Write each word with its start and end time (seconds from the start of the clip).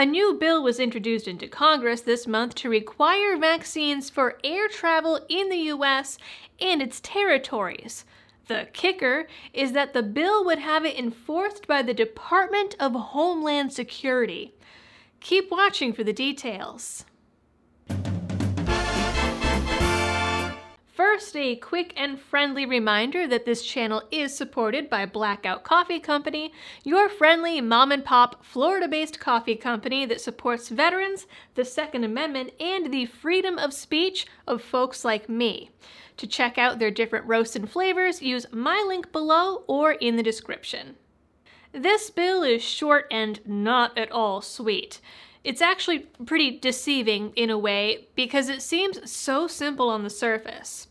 A 0.00 0.06
new 0.06 0.32
bill 0.32 0.62
was 0.62 0.80
introduced 0.80 1.28
into 1.28 1.46
Congress 1.46 2.00
this 2.00 2.26
month 2.26 2.54
to 2.54 2.70
require 2.70 3.36
vaccines 3.36 4.08
for 4.08 4.38
air 4.42 4.66
travel 4.66 5.20
in 5.28 5.50
the 5.50 5.58
U.S. 5.74 6.16
and 6.58 6.80
its 6.80 7.00
territories. 7.02 8.06
The 8.46 8.68
kicker 8.72 9.26
is 9.52 9.72
that 9.72 9.92
the 9.92 10.02
bill 10.02 10.42
would 10.46 10.58
have 10.58 10.86
it 10.86 10.98
enforced 10.98 11.66
by 11.66 11.82
the 11.82 11.92
Department 11.92 12.76
of 12.80 12.94
Homeland 12.94 13.74
Security. 13.74 14.54
Keep 15.20 15.50
watching 15.50 15.92
for 15.92 16.02
the 16.02 16.14
details. 16.14 17.04
First, 20.92 21.36
a 21.36 21.54
quick 21.54 21.92
and 21.96 22.20
friendly 22.20 22.66
reminder 22.66 23.26
that 23.28 23.44
this 23.44 23.62
channel 23.62 24.02
is 24.10 24.36
supported 24.36 24.90
by 24.90 25.06
Blackout 25.06 25.62
Coffee 25.62 26.00
Company, 26.00 26.52
your 26.82 27.08
friendly 27.08 27.60
mom 27.60 27.92
and 27.92 28.04
pop 28.04 28.44
Florida 28.44 28.88
based 28.88 29.20
coffee 29.20 29.54
company 29.54 30.04
that 30.06 30.20
supports 30.20 30.68
veterans, 30.68 31.26
the 31.54 31.64
Second 31.64 32.02
Amendment, 32.02 32.52
and 32.58 32.92
the 32.92 33.06
freedom 33.06 33.56
of 33.56 33.72
speech 33.72 34.26
of 34.48 34.62
folks 34.62 35.04
like 35.04 35.28
me. 35.28 35.70
To 36.16 36.26
check 36.26 36.58
out 36.58 36.80
their 36.80 36.90
different 36.90 37.26
roasts 37.26 37.54
and 37.54 37.70
flavors, 37.70 38.20
use 38.20 38.46
my 38.52 38.84
link 38.86 39.12
below 39.12 39.64
or 39.68 39.92
in 39.92 40.16
the 40.16 40.24
description. 40.24 40.96
This 41.72 42.10
bill 42.10 42.42
is 42.42 42.62
short 42.62 43.06
and 43.12 43.40
not 43.46 43.96
at 43.96 44.10
all 44.10 44.42
sweet. 44.42 45.00
It's 45.42 45.62
actually 45.62 46.00
pretty 46.26 46.58
deceiving 46.58 47.32
in 47.34 47.48
a 47.48 47.58
way 47.58 48.08
because 48.14 48.50
it 48.50 48.60
seems 48.60 49.10
so 49.10 49.46
simple 49.46 49.88
on 49.88 50.04
the 50.04 50.10
surface. 50.10 50.88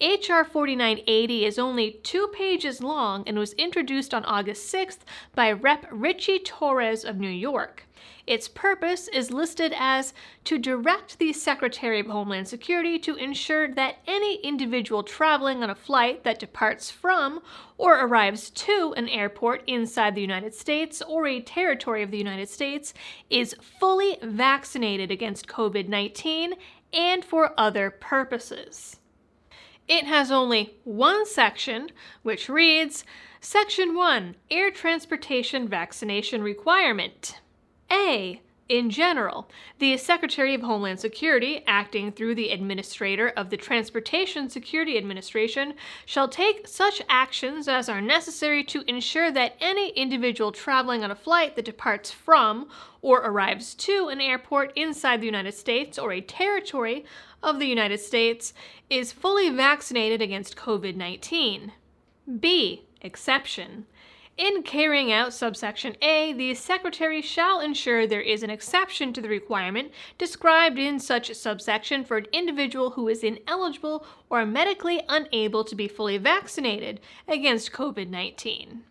H.R. 0.00 0.44
4980 0.44 1.44
is 1.44 1.58
only 1.58 1.98
two 2.04 2.28
pages 2.28 2.80
long 2.80 3.24
and 3.26 3.36
was 3.36 3.54
introduced 3.54 4.14
on 4.14 4.24
August 4.24 4.72
6th 4.72 4.98
by 5.34 5.50
Rep. 5.50 5.86
Richie 5.90 6.38
Torres 6.38 7.04
of 7.04 7.16
New 7.16 7.28
York. 7.28 7.87
Its 8.26 8.48
purpose 8.48 9.08
is 9.08 9.30
listed 9.30 9.72
as 9.76 10.12
to 10.44 10.58
direct 10.58 11.18
the 11.18 11.32
Secretary 11.32 12.00
of 12.00 12.06
Homeland 12.06 12.46
Security 12.46 12.98
to 12.98 13.16
ensure 13.16 13.68
that 13.68 13.98
any 14.06 14.36
individual 14.42 15.02
traveling 15.02 15.62
on 15.62 15.70
a 15.70 15.74
flight 15.74 16.24
that 16.24 16.38
departs 16.38 16.90
from 16.90 17.40
or 17.78 17.98
arrives 17.98 18.50
to 18.50 18.92
an 18.96 19.08
airport 19.08 19.62
inside 19.66 20.14
the 20.14 20.20
United 20.20 20.54
States 20.54 21.00
or 21.00 21.26
a 21.26 21.40
territory 21.40 22.02
of 22.02 22.10
the 22.10 22.18
United 22.18 22.48
States 22.48 22.92
is 23.30 23.56
fully 23.80 24.18
vaccinated 24.22 25.10
against 25.10 25.48
COVID 25.48 25.88
19 25.88 26.54
and 26.92 27.24
for 27.24 27.52
other 27.56 27.90
purposes. 27.90 28.98
It 29.88 30.04
has 30.04 30.30
only 30.30 30.76
one 30.84 31.24
section, 31.24 31.88
which 32.22 32.50
reads 32.50 33.04
Section 33.40 33.94
1 33.94 34.36
Air 34.50 34.70
Transportation 34.70 35.66
Vaccination 35.66 36.42
Requirement. 36.42 37.40
A. 37.90 38.40
In 38.68 38.90
general, 38.90 39.48
the 39.78 39.96
Secretary 39.96 40.52
of 40.52 40.60
Homeland 40.60 41.00
Security, 41.00 41.62
acting 41.66 42.12
through 42.12 42.34
the 42.34 42.50
Administrator 42.50 43.30
of 43.30 43.48
the 43.48 43.56
Transportation 43.56 44.50
Security 44.50 44.98
Administration, 44.98 45.72
shall 46.04 46.28
take 46.28 46.68
such 46.68 47.00
actions 47.08 47.66
as 47.66 47.88
are 47.88 48.02
necessary 48.02 48.62
to 48.64 48.82
ensure 48.86 49.30
that 49.30 49.56
any 49.58 49.88
individual 49.90 50.52
traveling 50.52 51.02
on 51.02 51.10
a 51.10 51.14
flight 51.14 51.56
that 51.56 51.64
departs 51.64 52.10
from 52.10 52.68
or 53.00 53.20
arrives 53.20 53.74
to 53.74 54.08
an 54.08 54.20
airport 54.20 54.76
inside 54.76 55.22
the 55.22 55.26
United 55.26 55.54
States 55.54 55.98
or 55.98 56.12
a 56.12 56.20
territory 56.20 57.06
of 57.42 57.58
the 57.58 57.66
United 57.66 58.00
States 58.00 58.52
is 58.90 59.12
fully 59.12 59.48
vaccinated 59.48 60.20
against 60.20 60.56
COVID 60.56 60.94
19. 60.94 61.72
B. 62.38 62.82
Exception. 63.00 63.86
In 64.38 64.62
carrying 64.62 65.10
out 65.10 65.34
subsection 65.34 65.96
A, 66.00 66.32
the 66.32 66.54
Secretary 66.54 67.20
shall 67.20 67.58
ensure 67.58 68.06
there 68.06 68.20
is 68.20 68.44
an 68.44 68.50
exception 68.50 69.12
to 69.12 69.20
the 69.20 69.28
requirement 69.28 69.90
described 70.16 70.78
in 70.78 71.00
such 71.00 71.34
subsection 71.34 72.04
for 72.04 72.18
an 72.18 72.26
individual 72.32 72.90
who 72.90 73.08
is 73.08 73.24
ineligible 73.24 74.06
or 74.30 74.46
medically 74.46 75.02
unable 75.08 75.64
to 75.64 75.74
be 75.74 75.88
fully 75.88 76.18
vaccinated 76.18 77.00
against 77.26 77.72
COVID 77.72 78.10
19. 78.10 78.84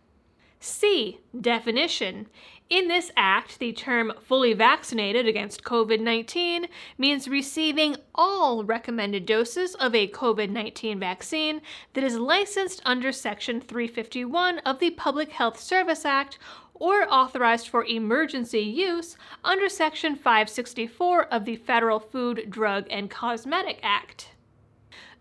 C. 0.60 1.20
Definition. 1.38 2.26
In 2.70 2.88
this 2.88 3.10
act, 3.16 3.58
the 3.60 3.72
term 3.72 4.12
fully 4.20 4.52
vaccinated 4.52 5.26
against 5.26 5.64
COVID 5.64 6.00
19 6.00 6.66
means 6.98 7.26
receiving 7.26 7.96
all 8.14 8.62
recommended 8.62 9.24
doses 9.24 9.74
of 9.76 9.94
a 9.94 10.08
COVID 10.08 10.50
19 10.50 11.00
vaccine 11.00 11.62
that 11.94 12.04
is 12.04 12.18
licensed 12.18 12.82
under 12.84 13.10
Section 13.10 13.60
351 13.60 14.58
of 14.60 14.80
the 14.80 14.90
Public 14.90 15.30
Health 15.30 15.58
Service 15.58 16.04
Act 16.04 16.38
or 16.74 17.12
authorized 17.12 17.68
for 17.68 17.84
emergency 17.84 18.60
use 18.60 19.16
under 19.42 19.68
Section 19.68 20.14
564 20.14 21.24
of 21.24 21.44
the 21.44 21.56
Federal 21.56 21.98
Food, 21.98 22.50
Drug, 22.50 22.86
and 22.90 23.10
Cosmetic 23.10 23.80
Act. 23.82 24.32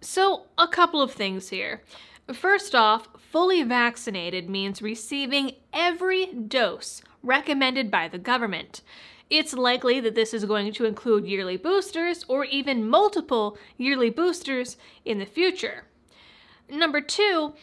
So, 0.02 0.46
a 0.58 0.68
couple 0.68 1.02
of 1.02 1.14
things 1.14 1.50
here. 1.50 1.82
First 2.34 2.76
off, 2.76 3.08
fully 3.18 3.64
vaccinated 3.64 4.50
means 4.50 4.82
receiving 4.82 5.54
every 5.72 6.26
dose 6.34 7.02
recommended 7.24 7.90
by 7.90 8.10
the 8.10 8.18
government. 8.18 8.82
It's 9.30 9.54
likely 9.54 10.00
that 10.02 10.16
this 10.16 10.34
is 10.34 10.46
going 10.46 10.74
to 10.74 10.86
include 10.86 11.26
yearly 11.26 11.58
boosters 11.58 12.26
or 12.28 12.46
even 12.46 12.90
multiple 12.90 13.58
yearly 13.78 14.10
boosters 14.10 14.78
in 15.06 15.20
the 15.20 15.26
future. 15.26 15.86
Number 16.70 17.00
two, 17.00 17.54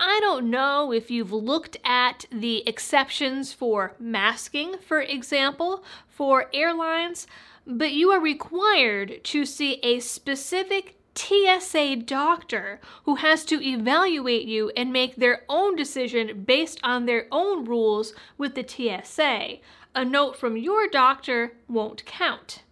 I 0.00 0.20
don't 0.20 0.50
know 0.50 0.92
if 0.92 1.10
you've 1.10 1.32
looked 1.32 1.76
at 1.84 2.24
the 2.32 2.66
exceptions 2.66 3.52
for 3.52 3.94
masking, 3.98 4.76
for 4.78 5.00
example, 5.00 5.84
for 6.08 6.50
airlines, 6.52 7.26
but 7.66 7.92
you 7.92 8.10
are 8.10 8.20
required 8.20 9.20
to 9.24 9.44
see 9.44 9.74
a 9.82 10.00
specific 10.00 10.96
TSA 11.14 11.96
doctor 11.96 12.80
who 13.04 13.16
has 13.16 13.44
to 13.46 13.62
evaluate 13.62 14.46
you 14.46 14.70
and 14.76 14.92
make 14.92 15.16
their 15.16 15.42
own 15.48 15.76
decision 15.76 16.44
based 16.44 16.80
on 16.82 17.06
their 17.06 17.26
own 17.30 17.64
rules 17.64 18.12
with 18.36 18.54
the 18.54 18.66
TSA. 18.66 19.58
A 19.94 20.04
note 20.04 20.36
from 20.36 20.56
your 20.56 20.88
doctor 20.88 21.56
won't 21.68 22.04
count. 22.04 22.62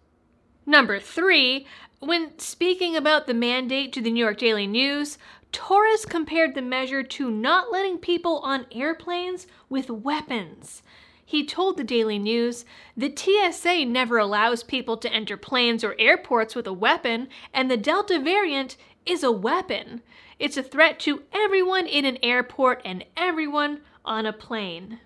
Number 0.65 0.99
three, 0.99 1.65
when 1.99 2.37
speaking 2.37 2.95
about 2.95 3.27
the 3.27 3.33
mandate 3.33 3.93
to 3.93 4.01
the 4.01 4.11
New 4.11 4.23
York 4.23 4.37
Daily 4.37 4.67
News, 4.67 5.17
Torres 5.53 6.05
compared 6.05 6.55
the 6.55 6.61
measure 6.61 7.03
to 7.03 7.29
not 7.29 7.71
letting 7.71 7.97
people 7.97 8.39
on 8.39 8.65
airplanes 8.71 9.47
with 9.69 9.89
weapons. 9.89 10.81
He 11.25 11.45
told 11.45 11.77
the 11.77 11.83
Daily 11.83 12.19
News 12.19 12.65
The 12.97 13.13
TSA 13.15 13.85
never 13.85 14.17
allows 14.17 14.61
people 14.61 14.97
to 14.97 15.11
enter 15.11 15.37
planes 15.37 15.83
or 15.83 15.95
airports 15.97 16.53
with 16.53 16.67
a 16.67 16.73
weapon, 16.73 17.29
and 17.53 17.71
the 17.71 17.77
Delta 17.77 18.19
variant 18.19 18.75
is 19.05 19.23
a 19.23 19.31
weapon. 19.31 20.01
It's 20.37 20.57
a 20.57 20.63
threat 20.63 20.99
to 21.01 21.23
everyone 21.31 21.87
in 21.87 22.05
an 22.05 22.17
airport 22.21 22.81
and 22.83 23.05
everyone 23.15 23.81
on 24.03 24.25
a 24.25 24.33
plane. 24.33 24.99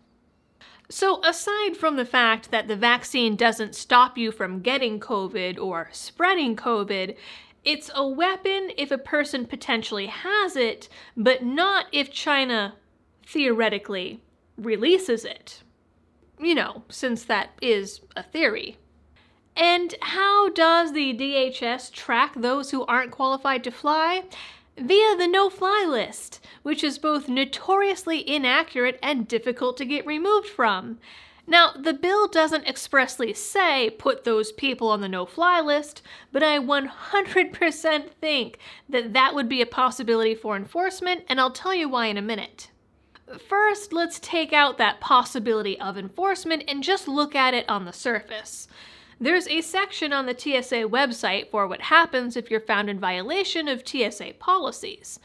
So, 0.89 1.21
aside 1.23 1.75
from 1.75 1.97
the 1.97 2.05
fact 2.05 2.49
that 2.49 2.67
the 2.67 2.75
vaccine 2.75 3.35
doesn't 3.35 3.75
stop 3.75 4.17
you 4.17 4.31
from 4.31 4.61
getting 4.61 4.99
COVID 4.99 5.59
or 5.59 5.89
spreading 5.91 6.55
COVID, 6.55 7.15
it's 7.65 7.91
a 7.93 8.07
weapon 8.07 8.71
if 8.77 8.89
a 8.89 8.97
person 8.97 9.45
potentially 9.45 10.07
has 10.07 10.55
it, 10.55 10.87
but 11.15 11.43
not 11.43 11.87
if 11.91 12.09
China 12.09 12.75
theoretically 13.25 14.23
releases 14.57 15.25
it 15.25 15.61
you 16.39 16.55
know, 16.55 16.83
since 16.89 17.23
that 17.25 17.51
is 17.61 18.01
a 18.15 18.23
theory. 18.23 18.77
And 19.55 19.95
how 20.01 20.49
does 20.49 20.93
the 20.93 21.13
DHS 21.13 21.91
track 21.91 22.33
those 22.35 22.71
who 22.71 22.85
aren't 22.85 23.11
qualified 23.11 23.63
to 23.63 23.71
fly? 23.71 24.23
Via 24.77 25.17
the 25.17 25.27
no 25.27 25.49
fly 25.49 25.85
list, 25.89 26.45
which 26.61 26.83
is 26.83 26.99
both 26.99 27.27
notoriously 27.27 28.27
inaccurate 28.29 28.99
and 29.01 29.27
difficult 29.27 29.75
to 29.77 29.85
get 29.85 30.05
removed 30.05 30.47
from. 30.47 30.99
Now, 31.47 31.71
the 31.71 31.93
bill 31.93 32.27
doesn't 32.27 32.67
expressly 32.67 33.33
say 33.33 33.89
put 33.89 34.25
those 34.25 34.51
people 34.51 34.89
on 34.89 35.01
the 35.01 35.07
no 35.07 35.25
fly 35.25 35.61
list, 35.61 36.01
but 36.31 36.43
I 36.43 36.59
100% 36.59 38.09
think 38.21 38.59
that 38.89 39.13
that 39.13 39.33
would 39.33 39.47
be 39.47 39.61
a 39.61 39.65
possibility 39.65 40.35
for 40.35 40.55
enforcement, 40.55 41.23
and 41.27 41.39
I'll 41.39 41.51
tell 41.51 41.73
you 41.73 41.87
why 41.89 42.07
in 42.07 42.17
a 42.17 42.21
minute. 42.21 42.69
First, 43.49 43.91
let's 43.91 44.19
take 44.19 44.53
out 44.53 44.77
that 44.77 45.01
possibility 45.01 45.79
of 45.81 45.97
enforcement 45.97 46.63
and 46.67 46.81
just 46.81 47.07
look 47.07 47.35
at 47.35 47.53
it 47.53 47.67
on 47.67 47.83
the 47.83 47.91
surface. 47.91 48.67
There's 49.19 49.47
a 49.47 49.61
section 49.61 50.13
on 50.13 50.27
the 50.27 50.37
TSA 50.37 50.87
website 50.87 51.49
for 51.49 51.67
what 51.67 51.81
happens 51.81 52.37
if 52.37 52.49
you're 52.49 52.61
found 52.61 52.89
in 52.89 52.99
violation 52.99 53.67
of 53.67 53.85
TSA 53.85 54.35
policies. 54.39 55.19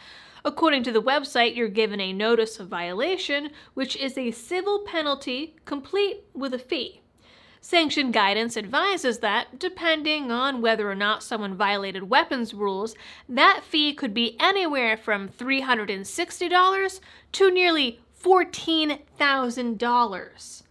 According 0.45 0.83
to 0.85 0.93
the 0.93 1.03
website, 1.03 1.55
you're 1.55 1.69
given 1.69 2.01
a 2.01 2.13
notice 2.13 2.59
of 2.59 2.67
violation, 2.67 3.51
which 3.75 3.95
is 3.97 4.19
a 4.19 4.33
civil 4.33 4.81
penalty 4.81 5.55
complete 5.65 6.25
with 6.35 6.55
a 6.55 6.59
fee. 6.59 7.02
Sanction 7.65 8.11
guidance 8.11 8.57
advises 8.57 9.21
that, 9.21 9.57
depending 9.57 10.33
on 10.33 10.61
whether 10.61 10.91
or 10.91 10.97
not 10.97 11.23
someone 11.23 11.55
violated 11.55 12.11
weapons 12.11 12.53
rules, 12.53 12.97
that 13.29 13.61
fee 13.63 13.95
could 13.95 14.13
be 14.13 14.37
anywhere 14.41 14.97
from 14.97 15.29
$360 15.29 17.01
to 17.31 17.51
nearly 17.53 18.01
$14,000. 18.21 20.63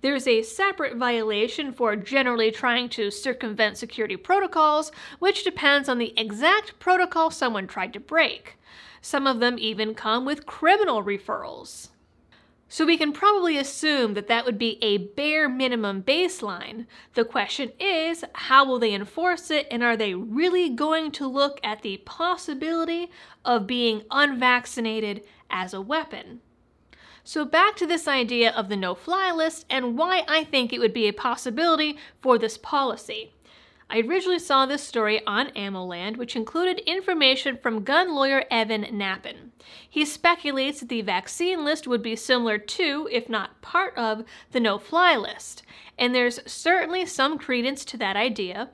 There's 0.00 0.26
a 0.26 0.42
separate 0.42 0.96
violation 0.96 1.72
for 1.72 1.94
generally 1.94 2.50
trying 2.50 2.88
to 2.90 3.12
circumvent 3.12 3.78
security 3.78 4.16
protocols, 4.16 4.90
which 5.20 5.44
depends 5.44 5.88
on 5.88 5.98
the 5.98 6.12
exact 6.18 6.80
protocol 6.80 7.30
someone 7.30 7.68
tried 7.68 7.92
to 7.92 8.00
break. 8.00 8.58
Some 9.00 9.28
of 9.28 9.38
them 9.38 9.60
even 9.60 9.94
come 9.94 10.24
with 10.24 10.44
criminal 10.44 11.04
referrals. 11.04 11.90
So 12.68 12.84
we 12.84 12.98
can 12.98 13.12
probably 13.12 13.56
assume 13.56 14.14
that 14.14 14.26
that 14.26 14.44
would 14.44 14.58
be 14.58 14.82
a 14.82 14.98
bare 14.98 15.48
minimum 15.48 16.02
baseline. 16.02 16.86
The 17.14 17.24
question 17.24 17.70
is, 17.78 18.24
how 18.34 18.66
will 18.66 18.80
they 18.80 18.92
enforce 18.92 19.52
it 19.52 19.68
and 19.70 19.84
are 19.84 19.96
they 19.96 20.14
really 20.14 20.70
going 20.70 21.12
to 21.12 21.28
look 21.28 21.60
at 21.62 21.82
the 21.82 21.98
possibility 21.98 23.10
of 23.44 23.68
being 23.68 24.02
unvaccinated 24.10 25.22
as 25.48 25.72
a 25.72 25.80
weapon? 25.80 26.40
So 27.22 27.44
back 27.44 27.76
to 27.76 27.86
this 27.86 28.08
idea 28.08 28.50
of 28.50 28.68
the 28.68 28.76
no-fly 28.76 29.30
list 29.30 29.64
and 29.70 29.96
why 29.96 30.24
I 30.28 30.42
think 30.44 30.72
it 30.72 30.80
would 30.80 30.92
be 30.92 31.06
a 31.06 31.12
possibility 31.12 31.98
for 32.20 32.36
this 32.36 32.58
policy. 32.58 33.32
I 33.88 34.00
originally 34.00 34.40
saw 34.40 34.66
this 34.66 34.82
story 34.82 35.24
on 35.26 35.50
AmmoLand, 35.50 36.16
which 36.16 36.34
included 36.34 36.80
information 36.80 37.56
from 37.56 37.84
gun 37.84 38.14
lawyer 38.14 38.44
Evan 38.50 38.82
Nappen. 38.84 39.50
He 39.88 40.04
speculates 40.04 40.80
that 40.80 40.88
the 40.88 41.02
vaccine 41.02 41.64
list 41.64 41.86
would 41.86 42.02
be 42.02 42.16
similar 42.16 42.58
to, 42.58 43.08
if 43.12 43.28
not 43.28 43.60
part 43.62 43.96
of, 43.96 44.24
the 44.50 44.60
no 44.60 44.78
fly 44.78 45.14
list. 45.16 45.62
And 45.96 46.14
there's 46.14 46.40
certainly 46.46 47.06
some 47.06 47.38
credence 47.38 47.84
to 47.86 47.96
that 47.98 48.16
idea. 48.16 48.70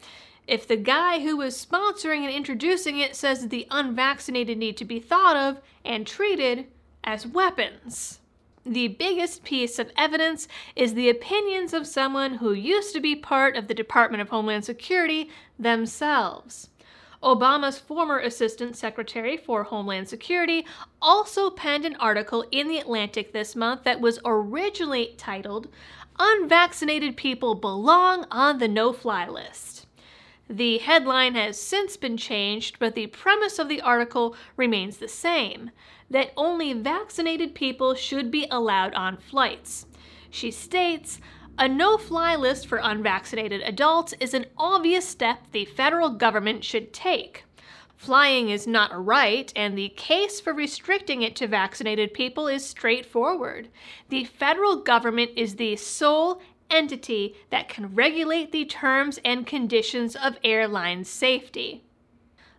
If 0.49 0.67
the 0.67 0.76
guy 0.76 1.20
who 1.20 1.37
was 1.37 1.64
sponsoring 1.64 2.25
and 2.25 2.31
introducing 2.31 2.99
it 2.99 3.14
says 3.14 3.43
that 3.43 3.50
the 3.50 3.67
unvaccinated 3.70 4.56
need 4.56 4.76
to 4.79 4.85
be 4.85 4.99
thought 4.99 5.37
of 5.37 5.61
and 5.85 6.06
treated 6.06 6.67
as 7.05 7.26
weapons. 7.26 8.20
The 8.64 8.88
biggest 8.88 9.43
piece 9.43 9.81
of 9.81 9.91
evidence 9.97 10.47
is 10.76 10.94
the 10.94 11.09
opinions 11.09 11.75
of 11.75 11.85
someone 11.85 12.35
who 12.35 12.53
used 12.53 12.93
to 12.94 13.00
be 13.00 13.17
part 13.17 13.56
of 13.56 13.67
the 13.67 13.75
Department 13.75 14.20
of 14.20 14.29
Homeland 14.29 14.64
Security 14.64 15.31
themselves. 15.59 16.70
Obama's 17.25 17.79
former 17.79 18.20
Assistant 18.20 18.76
Secretary 18.76 19.37
for 19.37 19.64
Homeland 19.64 20.09
Security 20.09 20.64
also 21.00 21.50
penned 21.50 21.85
an 21.85 21.97
article 21.97 22.44
in 22.53 22.69
The 22.69 22.79
Atlantic 22.79 23.32
this 23.32 23.56
month 23.56 23.82
that 23.82 24.00
was 24.00 24.20
originally 24.25 25.14
titled, 25.19 25.69
Unvaccinated 26.20 27.17
People 27.17 27.56
Belong 27.56 28.26
on 28.31 28.59
the 28.59 28.69
No 28.69 28.93
Fly 28.93 29.26
List. 29.26 29.87
The 30.49 30.79
headline 30.79 31.35
has 31.35 31.59
since 31.59 31.97
been 31.97 32.17
changed, 32.17 32.79
but 32.79 32.94
the 32.94 33.06
premise 33.09 33.59
of 33.59 33.69
the 33.69 33.81
article 33.81 34.37
remains 34.56 34.99
the 34.99 35.09
same 35.09 35.70
that 36.12 36.32
only 36.37 36.73
vaccinated 36.73 37.55
people 37.55 37.94
should 37.94 38.31
be 38.31 38.47
allowed 38.50 38.94
on 38.94 39.17
flights. 39.17 39.87
She 40.31 40.50
states, 40.50 41.20
a 41.59 41.69
no 41.69 41.99
fly 41.99 42.35
list 42.37 42.67
for 42.67 42.79
unvaccinated 42.82 43.61
adults 43.62 44.14
is 44.20 44.32
an 44.32 44.47
obvious 44.56 45.06
step 45.06 45.41
the 45.53 45.64
federal 45.64 46.11
government 46.11 46.64
should 46.64 46.93
take. 46.93 47.44
Flying 47.97 48.49
is 48.49 48.67
not 48.67 48.93
a 48.93 48.99
right, 48.99 49.53
and 49.55 49.76
the 49.76 49.91
case 49.91 50.41
for 50.41 50.53
restricting 50.53 51.23
it 51.23 51.37
to 51.37 51.47
vaccinated 51.47 52.14
people 52.14 52.49
is 52.49 52.64
straightforward. 52.64 53.69
The 54.09 54.25
federal 54.25 54.76
government 54.76 55.32
is 55.37 55.55
the 55.55 55.76
sole 55.76 56.41
entity 56.69 57.37
that 57.50 57.69
can 57.69 57.94
regulate 57.94 58.50
the 58.50 58.64
terms 58.64 59.20
and 59.25 59.47
conditions 59.47 60.17
of 60.17 60.38
airline 60.43 61.05
safety. 61.05 61.85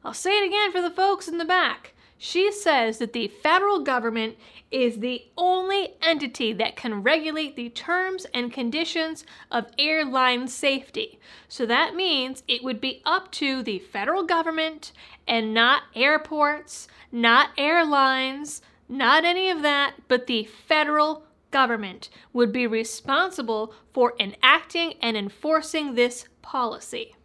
I'll 0.06 0.14
say 0.14 0.38
it 0.38 0.48
again 0.48 0.72
for 0.72 0.82
the 0.82 0.96
folks 0.96 1.28
in 1.28 1.40
the 1.40 1.46
back. 1.46 1.94
She 2.18 2.52
says 2.52 3.00
that 3.00 3.14
the 3.14 3.28
federal 3.28 3.80
government 3.80 4.38
is 4.72 5.00
the 5.00 5.24
only 5.38 5.94
entity 6.02 6.54
that 6.54 6.76
can 6.76 7.04
regulate 7.04 7.56
the 7.56 7.70
terms 7.70 8.26
and 8.34 8.52
conditions 8.52 9.26
of 9.52 9.68
airline 9.78 10.48
safety. 10.48 11.20
So 11.48 11.66
that 11.66 11.96
means 11.96 12.44
it 12.48 12.64
would 12.64 12.82
be 12.82 13.02
up 13.06 13.32
to 13.34 13.62
the 13.62 13.80
federal 13.80 14.24
government 14.24 14.94
and 15.28 15.54
not 15.54 15.84
airports, 15.96 16.88
not 17.12 17.50
airlines, 17.58 18.62
not 18.90 19.26
any 19.26 19.50
of 19.50 19.62
that, 19.62 19.96
but 20.08 20.28
the 20.28 20.46
federal 20.46 21.26
government 21.52 22.10
would 22.34 22.52
be 22.52 22.66
responsible 22.66 23.74
for 23.94 24.16
enacting 24.20 24.94
and 25.02 25.16
enforcing 25.16 25.94
this 25.94 26.26
policy. 26.42 27.16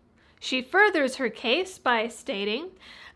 She 0.40 0.62
furthers 0.62 1.16
her 1.16 1.30
case 1.30 1.78
by 1.78 2.08
stating 2.08 2.70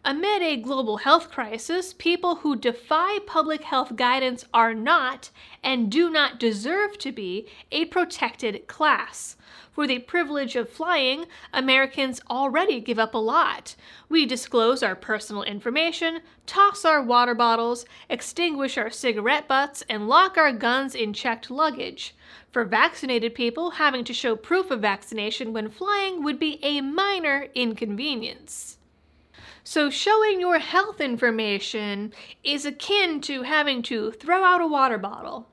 Amid 0.04 0.42
a 0.42 0.56
global 0.56 0.96
health 0.96 1.30
crisis, 1.30 1.92
people 1.92 2.36
who 2.36 2.56
defy 2.56 3.20
public 3.20 3.62
health 3.62 3.94
guidance 3.94 4.44
are 4.52 4.74
not, 4.74 5.30
and 5.62 5.92
do 5.92 6.10
not 6.10 6.40
deserve 6.40 6.98
to 6.98 7.12
be, 7.12 7.46
a 7.70 7.84
protected 7.84 8.66
class. 8.66 9.36
For 9.70 9.86
the 9.86 10.00
privilege 10.00 10.56
of 10.56 10.68
flying, 10.68 11.26
Americans 11.52 12.20
already 12.28 12.80
give 12.80 12.98
up 12.98 13.14
a 13.14 13.18
lot. 13.18 13.76
We 14.08 14.26
disclose 14.26 14.82
our 14.82 14.96
personal 14.96 15.44
information, 15.44 16.18
toss 16.46 16.84
our 16.84 17.00
water 17.00 17.36
bottles, 17.36 17.86
extinguish 18.08 18.76
our 18.76 18.90
cigarette 18.90 19.46
butts, 19.46 19.84
and 19.88 20.08
lock 20.08 20.36
our 20.36 20.52
guns 20.52 20.96
in 20.96 21.12
checked 21.12 21.48
luggage. 21.48 22.16
For 22.50 22.64
vaccinated 22.64 23.36
people, 23.36 23.70
having 23.70 24.02
to 24.06 24.12
show 24.12 24.34
proof 24.34 24.72
of 24.72 24.80
vaccination 24.80 25.52
when 25.52 25.70
flying 25.70 26.24
would 26.24 26.40
be 26.40 26.58
a 26.64 26.80
minor 26.80 27.46
inconvenience. 27.54 28.78
So, 29.64 29.90
showing 29.90 30.40
your 30.40 30.58
health 30.58 31.00
information 31.00 32.12
is 32.42 32.66
akin 32.66 33.20
to 33.22 33.42
having 33.42 33.82
to 33.82 34.10
throw 34.10 34.42
out 34.42 34.60
a 34.60 34.66
water 34.66 34.98
bottle. 34.98 35.48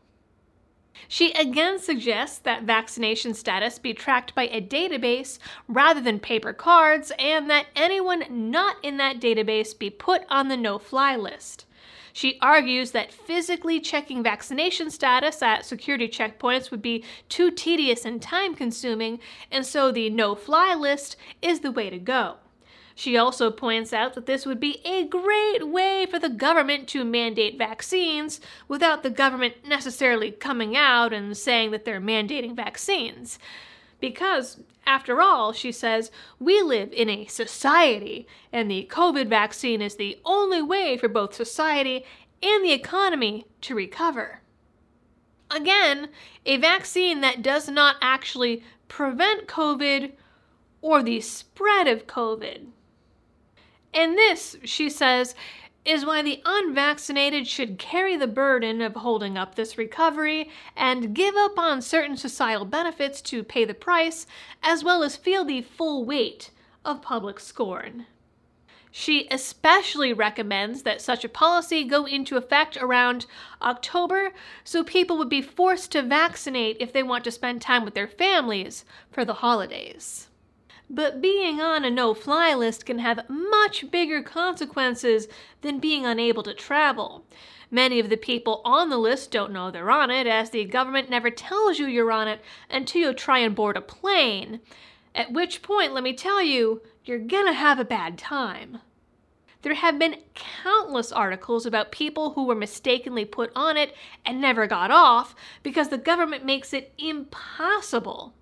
She 1.07 1.31
again 1.33 1.79
suggests 1.79 2.39
that 2.39 2.63
vaccination 2.63 3.33
status 3.33 3.77
be 3.77 3.93
tracked 3.93 4.33
by 4.33 4.47
a 4.47 4.61
database 4.61 5.37
rather 5.67 6.01
than 6.01 6.19
paper 6.19 6.53
cards, 6.53 7.11
and 7.19 7.49
that 7.49 7.67
anyone 7.75 8.25
not 8.29 8.77
in 8.83 8.97
that 8.97 9.19
database 9.19 9.77
be 9.77 9.89
put 9.91 10.23
on 10.27 10.47
the 10.47 10.57
no 10.57 10.79
fly 10.79 11.15
list. 11.15 11.65
She 12.11 12.39
argues 12.41 12.91
that 12.91 13.13
physically 13.13 13.79
checking 13.79 14.23
vaccination 14.23 14.89
status 14.89 15.41
at 15.43 15.65
security 15.65 16.07
checkpoints 16.07 16.71
would 16.71 16.81
be 16.81 17.03
too 17.29 17.51
tedious 17.51 18.03
and 18.05 18.19
time 18.19 18.55
consuming, 18.55 19.19
and 19.51 19.65
so 19.65 19.91
the 19.91 20.09
no 20.09 20.33
fly 20.33 20.73
list 20.73 21.15
is 21.41 21.59
the 21.59 21.71
way 21.71 21.91
to 21.91 21.99
go. 21.99 22.37
She 22.99 23.15
also 23.15 23.49
points 23.49 23.93
out 23.93 24.13
that 24.15 24.25
this 24.25 24.45
would 24.45 24.59
be 24.59 24.81
a 24.83 25.05
great 25.05 25.65
way 25.69 26.05
for 26.05 26.19
the 26.19 26.27
government 26.27 26.89
to 26.89 27.05
mandate 27.05 27.57
vaccines 27.57 28.41
without 28.67 29.03
the 29.03 29.09
government 29.09 29.65
necessarily 29.65 30.31
coming 30.31 30.75
out 30.75 31.13
and 31.13 31.37
saying 31.37 31.71
that 31.71 31.85
they're 31.85 32.01
mandating 32.01 32.57
vaccines. 32.57 33.39
Because, 34.01 34.59
after 34.85 35.21
all, 35.21 35.53
she 35.53 35.71
says, 35.71 36.11
we 36.41 36.61
live 36.61 36.91
in 36.91 37.09
a 37.09 37.25
society, 37.27 38.27
and 38.51 38.69
the 38.69 38.85
COVID 38.91 39.29
vaccine 39.29 39.81
is 39.81 39.95
the 39.95 40.19
only 40.25 40.61
way 40.61 40.97
for 40.97 41.07
both 41.07 41.33
society 41.33 42.03
and 42.43 42.65
the 42.65 42.73
economy 42.73 43.45
to 43.61 43.75
recover. 43.75 44.41
Again, 45.49 46.09
a 46.45 46.57
vaccine 46.57 47.21
that 47.21 47.41
does 47.41 47.69
not 47.69 47.95
actually 48.01 48.61
prevent 48.89 49.47
COVID 49.47 50.11
or 50.81 51.01
the 51.01 51.21
spread 51.21 51.87
of 51.87 52.05
COVID. 52.05 52.71
And 53.93 54.17
this, 54.17 54.57
she 54.63 54.89
says, 54.89 55.35
is 55.85 56.05
why 56.05 56.21
the 56.21 56.41
unvaccinated 56.45 57.47
should 57.47 57.79
carry 57.79 58.15
the 58.15 58.27
burden 58.27 58.81
of 58.81 58.95
holding 58.95 59.37
up 59.37 59.55
this 59.55 59.77
recovery 59.77 60.49
and 60.75 61.15
give 61.15 61.35
up 61.35 61.57
on 61.57 61.81
certain 61.81 62.17
societal 62.17 62.65
benefits 62.65 63.21
to 63.21 63.43
pay 63.43 63.65
the 63.65 63.73
price, 63.73 64.27
as 64.61 64.83
well 64.83 65.03
as 65.03 65.15
feel 65.15 65.43
the 65.43 65.61
full 65.61 66.05
weight 66.05 66.51
of 66.85 67.01
public 67.01 67.39
scorn. 67.39 68.05
She 68.91 69.27
especially 69.29 70.13
recommends 70.13 70.81
that 70.81 71.01
such 71.01 71.23
a 71.23 71.29
policy 71.29 71.83
go 71.83 72.05
into 72.05 72.37
effect 72.37 72.75
around 72.77 73.27
October 73.61 74.31
so 74.63 74.83
people 74.83 75.17
would 75.17 75.29
be 75.29 75.43
forced 75.43 75.91
to 75.91 76.01
vaccinate 76.01 76.77
if 76.79 76.91
they 76.91 77.03
want 77.03 77.23
to 77.25 77.31
spend 77.31 77.61
time 77.61 77.85
with 77.85 77.93
their 77.93 78.07
families 78.07 78.85
for 79.11 79.23
the 79.23 79.35
holidays. 79.35 80.28
But 80.91 81.21
being 81.21 81.61
on 81.61 81.85
a 81.85 81.91
no 81.91 82.15
fly 82.15 82.55
list 82.55 82.85
can 82.85 82.97
have 82.97 83.29
much 83.29 83.91
bigger 83.91 84.23
consequences 84.23 85.27
than 85.61 85.79
being 85.79 86.03
unable 86.03 86.41
to 86.41 86.53
travel. 86.53 87.25
Many 87.69 87.99
of 87.99 88.09
the 88.09 88.17
people 88.17 88.61
on 88.65 88.89
the 88.89 88.97
list 88.97 89.29
don't 89.29 89.51
know 89.51 89.69
they're 89.69 89.91
on 89.91 90.09
it, 90.09 90.25
as 90.25 90.49
the 90.49 90.65
government 90.65 91.07
never 91.07 91.29
tells 91.29 91.77
you 91.77 91.85
you're 91.85 92.11
on 92.11 92.27
it 92.27 92.41
until 92.71 93.01
you 93.01 93.13
try 93.13 93.37
and 93.37 93.55
board 93.55 93.77
a 93.77 93.81
plane. 93.81 94.61
At 95.13 95.31
which 95.31 95.61
point, 95.61 95.93
let 95.93 96.03
me 96.03 96.13
tell 96.13 96.41
you, 96.41 96.81
you're 97.05 97.19
gonna 97.19 97.53
have 97.53 97.77
a 97.77 97.85
bad 97.85 98.17
time. 98.17 98.79
There 99.61 99.75
have 99.75 99.99
been 99.99 100.23
countless 100.33 101.11
articles 101.11 101.67
about 101.67 101.91
people 101.91 102.31
who 102.31 102.45
were 102.45 102.55
mistakenly 102.55 103.25
put 103.25 103.51
on 103.55 103.77
it 103.77 103.93
and 104.25 104.41
never 104.41 104.65
got 104.65 104.89
off 104.89 105.35
because 105.61 105.89
the 105.89 105.97
government 105.99 106.45
makes 106.45 106.73
it 106.73 106.93
impossible 106.97 108.33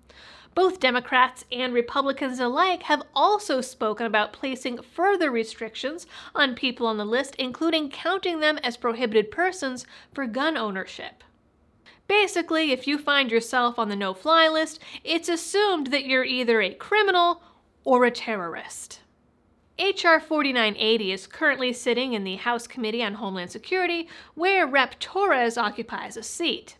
both 0.58 0.80
Democrats 0.80 1.44
and 1.52 1.72
Republicans 1.72 2.40
alike 2.40 2.82
have 2.82 3.04
also 3.14 3.60
spoken 3.60 4.04
about 4.04 4.32
placing 4.32 4.82
further 4.82 5.30
restrictions 5.30 6.04
on 6.34 6.56
people 6.56 6.84
on 6.84 6.96
the 6.96 7.04
list, 7.04 7.36
including 7.36 7.88
counting 7.88 8.40
them 8.40 8.58
as 8.64 8.76
prohibited 8.76 9.30
persons 9.30 9.86
for 10.12 10.26
gun 10.26 10.56
ownership. 10.56 11.22
Basically, 12.08 12.72
if 12.72 12.88
you 12.88 12.98
find 12.98 13.30
yourself 13.30 13.78
on 13.78 13.88
the 13.88 13.94
no 13.94 14.12
fly 14.12 14.48
list, 14.48 14.80
it's 15.04 15.28
assumed 15.28 15.92
that 15.92 16.06
you're 16.06 16.24
either 16.24 16.60
a 16.60 16.74
criminal 16.74 17.40
or 17.84 18.04
a 18.04 18.10
terrorist. 18.10 18.98
H.R. 19.78 20.18
4980 20.18 21.12
is 21.12 21.28
currently 21.28 21.72
sitting 21.72 22.14
in 22.14 22.24
the 22.24 22.34
House 22.34 22.66
Committee 22.66 23.04
on 23.04 23.14
Homeland 23.14 23.52
Security, 23.52 24.08
where 24.34 24.66
Rep. 24.66 24.98
Torres 24.98 25.56
occupies 25.56 26.16
a 26.16 26.24
seat. 26.24 26.76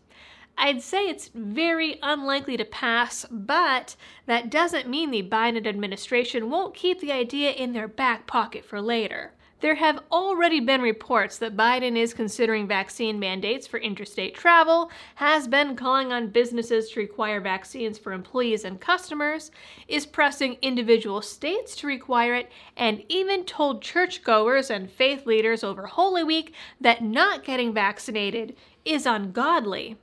I'd 0.61 0.81
say 0.81 1.07
it's 1.07 1.29
very 1.33 1.99
unlikely 2.03 2.57
to 2.57 2.65
pass, 2.65 3.25
but 3.31 3.95
that 4.25 4.49
doesn't 4.49 4.89
mean 4.89 5.09
the 5.09 5.23
Biden 5.23 5.65
administration 5.65 6.49
won't 6.49 6.75
keep 6.75 6.99
the 6.99 7.13
idea 7.13 7.51
in 7.51 7.71
their 7.71 7.87
back 7.87 8.27
pocket 8.27 8.65
for 8.65 8.81
later. 8.81 9.31
There 9.61 9.75
have 9.75 10.03
already 10.11 10.59
been 10.59 10.81
reports 10.81 11.37
that 11.37 11.55
Biden 11.55 11.95
is 11.95 12.13
considering 12.13 12.67
vaccine 12.67 13.19
mandates 13.19 13.67
for 13.67 13.79
interstate 13.79 14.35
travel, 14.35 14.91
has 15.15 15.47
been 15.47 15.77
calling 15.77 16.11
on 16.11 16.27
businesses 16.27 16.89
to 16.89 16.99
require 16.99 17.39
vaccines 17.39 17.97
for 17.97 18.11
employees 18.11 18.65
and 18.65 18.81
customers, 18.81 19.51
is 19.87 20.05
pressing 20.05 20.57
individual 20.61 21.21
states 21.21 21.73
to 21.77 21.87
require 21.87 22.35
it, 22.35 22.51
and 22.75 23.01
even 23.07 23.45
told 23.45 23.81
churchgoers 23.81 24.69
and 24.69 24.91
faith 24.91 25.25
leaders 25.25 25.63
over 25.63 25.85
Holy 25.85 26.23
Week 26.23 26.53
that 26.81 27.01
not 27.01 27.45
getting 27.45 27.73
vaccinated 27.73 28.57
is 28.83 29.05
ungodly. 29.05 29.95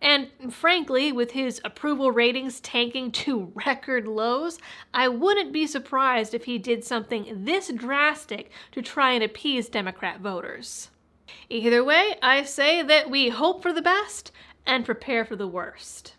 And 0.00 0.28
frankly, 0.50 1.10
with 1.10 1.32
his 1.32 1.60
approval 1.64 2.12
ratings 2.12 2.60
tanking 2.60 3.10
to 3.12 3.52
record 3.66 4.06
lows, 4.06 4.58
I 4.94 5.08
wouldn't 5.08 5.52
be 5.52 5.66
surprised 5.66 6.34
if 6.34 6.44
he 6.44 6.58
did 6.58 6.84
something 6.84 7.44
this 7.44 7.72
drastic 7.72 8.50
to 8.72 8.82
try 8.82 9.12
and 9.12 9.24
appease 9.24 9.68
Democrat 9.68 10.20
voters. 10.20 10.90
Either 11.50 11.82
way, 11.82 12.16
I 12.22 12.44
say 12.44 12.82
that 12.82 13.10
we 13.10 13.28
hope 13.30 13.62
for 13.62 13.72
the 13.72 13.82
best 13.82 14.32
and 14.66 14.84
prepare 14.84 15.24
for 15.24 15.36
the 15.36 15.48
worst. 15.48 16.14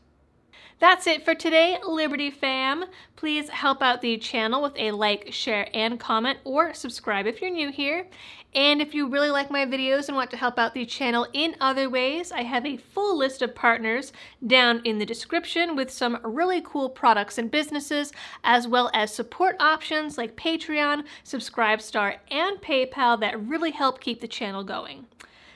That's 0.80 1.08
it 1.08 1.26
for 1.26 1.36
today, 1.36 1.78
Liberty 1.86 2.32
fam. 2.32 2.86
Please 3.18 3.50
help 3.50 3.82
out 3.82 4.02
the 4.02 4.16
channel 4.16 4.62
with 4.62 4.78
a 4.78 4.92
like, 4.92 5.28
share, 5.34 5.68
and 5.74 6.00
comment, 6.00 6.40
or 6.46 6.74
subscribe 6.74 7.28
if 7.28 7.42
you're 7.42 7.52
new 7.52 7.70
here. 7.70 8.08
And 8.56 8.82
if 8.82 8.94
you 8.94 9.10
really 9.10 9.30
like 9.30 9.52
my 9.52 9.66
videos 9.66 10.08
and 10.08 10.16
want 10.16 10.32
to 10.32 10.38
help 10.38 10.58
out 10.58 10.74
the 10.74 10.86
channel 10.86 11.28
in 11.34 11.58
other 11.60 11.90
ways, 11.90 12.32
I 12.32 12.44
have 12.44 12.66
a 12.66 12.78
full 12.78 13.18
list 13.18 13.42
of 13.42 13.54
partners 13.56 14.14
down 14.48 14.82
in 14.86 15.00
the 15.00 15.06
description 15.06 15.76
with 15.76 15.92
some 15.92 16.18
really 16.24 16.62
cool 16.62 16.90
products 16.90 17.38
and 17.38 17.52
businesses, 17.52 18.14
as 18.46 18.66
well 18.66 18.90
as 18.94 19.14
support 19.14 19.58
options 19.60 20.18
like 20.18 20.38
Patreon, 20.38 21.04
Subscribestar, 21.26 22.20
and 22.32 22.62
PayPal 22.62 23.20
that 23.20 23.48
really 23.48 23.72
help 23.72 24.00
keep 24.00 24.22
the 24.22 24.30
channel 24.30 24.64
going. 24.64 25.08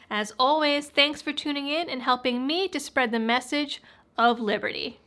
As 0.10 0.34
always, 0.38 0.90
thanks 0.90 1.22
for 1.22 1.32
tuning 1.32 1.70
in 1.70 1.90
and 1.90 2.02
helping 2.02 2.46
me 2.46 2.68
to 2.68 2.80
spread 2.80 3.12
the 3.12 3.20
message 3.20 3.82
of 4.18 4.42
liberty. 4.42 5.00